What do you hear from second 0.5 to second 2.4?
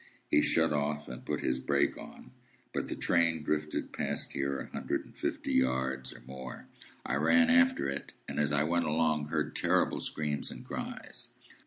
off, and put his brake on,